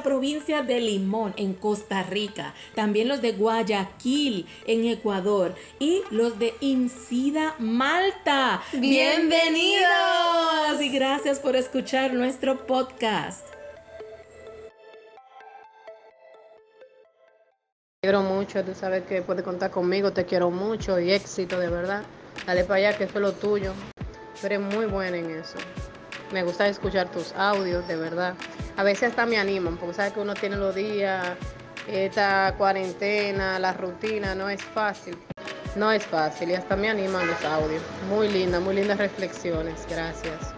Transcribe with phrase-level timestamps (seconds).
[0.00, 6.38] La provincia de Limón en Costa Rica, también los de Guayaquil en Ecuador y los
[6.38, 8.62] de Incida Malta.
[8.72, 10.80] Bienvenidos.
[10.80, 13.46] y gracias por escuchar nuestro podcast.
[18.00, 21.68] Te quiero mucho, tú sabes que puedes contar conmigo, te quiero mucho y éxito de
[21.68, 22.04] verdad.
[22.46, 23.74] Dale para allá que eso es lo tuyo.
[24.42, 25.58] Eres muy buena en eso.
[26.32, 28.34] Me gusta escuchar tus audios, de verdad.
[28.76, 31.36] A veces hasta me animan, porque sabes que uno tiene los días,
[31.88, 35.16] esta cuarentena, la rutina, no es fácil.
[35.76, 37.82] No es fácil y hasta me animan los audios.
[38.08, 39.86] Muy linda, muy lindas reflexiones.
[39.88, 40.54] Gracias.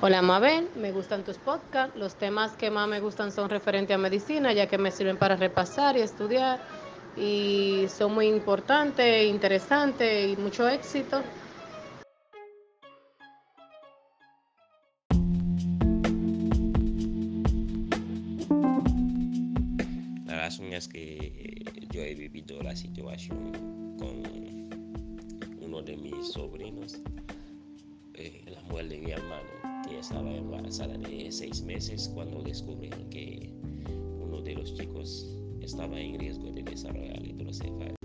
[0.00, 1.96] Hola Mabel, me gustan tus podcasts.
[1.96, 5.36] Los temas que más me gustan son referentes a medicina, ya que me sirven para
[5.36, 6.60] repasar y estudiar.
[7.16, 11.22] Y son muy importantes, interesantes y mucho éxito.
[20.54, 23.50] Razón es que yo he vivido la situación
[23.98, 24.22] con
[25.60, 27.00] uno de mis sobrinos,
[28.14, 29.48] eh, la mujer de mi hermano,
[29.88, 33.50] que estaba embarazada de seis meses cuando descubrieron que
[34.20, 35.28] uno de los chicos
[35.60, 37.96] estaba en riesgo de desarrollar hidrocefalia.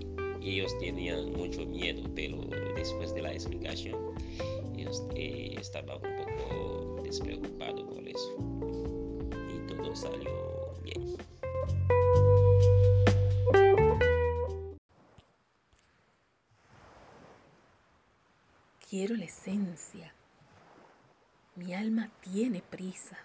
[0.42, 3.96] Ellos tenían mucho miedo, pero después de la explicación,
[4.76, 8.34] ellos eh, estaban un poco despreocupados por eso.
[9.54, 10.49] Y todo salió
[18.90, 20.12] Quiero la esencia.
[21.54, 23.18] Mi alma tiene prisa.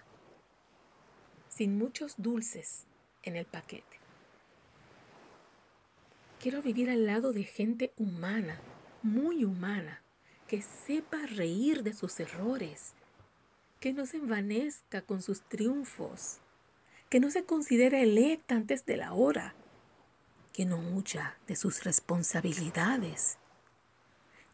[1.48, 2.86] Sin muchos dulces
[3.24, 3.98] en el paquete.
[6.40, 8.60] Quiero vivir al lado de gente humana,
[9.02, 10.02] muy humana,
[10.46, 12.92] que sepa reír de sus errores,
[13.80, 16.38] que no se envanezca con sus triunfos,
[17.10, 19.56] que no se considere electa antes de la hora,
[20.52, 23.38] que no huya de sus responsabilidades,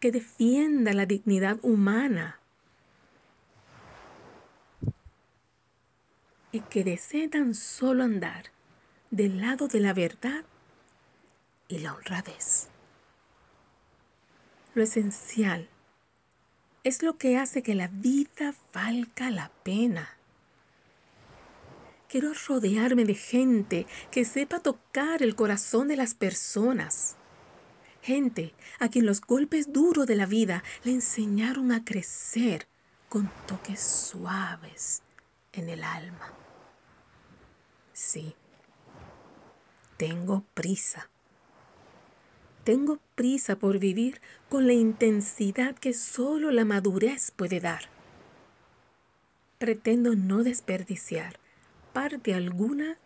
[0.03, 2.41] que defienda la dignidad humana
[6.51, 8.47] y que desee tan solo andar
[9.13, 10.45] del lado de la verdad
[11.69, 12.67] y la honradez.
[14.75, 15.69] Lo esencial
[16.83, 20.17] es lo que hace que la vida valga la pena.
[22.09, 27.17] Quiero rodearme de gente que sepa tocar el corazón de las personas.
[28.03, 32.67] Gente a quien los golpes duros de la vida le enseñaron a crecer
[33.09, 35.03] con toques suaves
[35.53, 36.33] en el alma.
[37.93, 38.35] Sí,
[39.97, 41.09] tengo prisa.
[42.65, 47.85] Tengo prisa por vivir con la intensidad que solo la madurez puede dar.
[49.59, 51.39] Pretendo no desperdiciar
[51.93, 52.99] parte alguna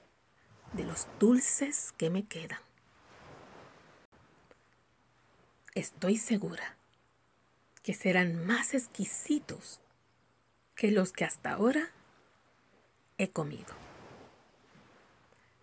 [0.72, 2.60] de los dulces que me quedan.
[5.76, 6.74] Estoy segura
[7.82, 9.78] que serán más exquisitos
[10.74, 11.90] que los que hasta ahora
[13.18, 13.74] he comido.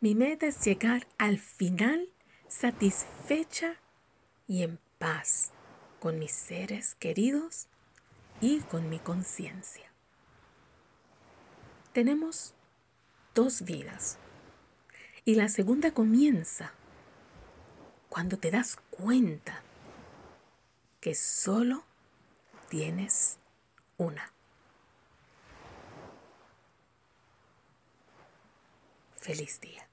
[0.02, 2.09] Mi meta es llegar al final
[2.47, 3.78] satisfecha
[4.47, 5.50] y en paz
[6.00, 7.68] con mis seres queridos
[8.40, 9.91] y con mi conciencia.
[11.91, 12.53] Tenemos
[13.34, 14.19] dos vidas
[15.25, 16.72] y la segunda comienza
[18.09, 19.63] cuando te das cuenta
[21.03, 21.84] que solo
[22.69, 23.38] tienes
[23.97, 24.31] una.
[29.18, 29.86] Feliz día.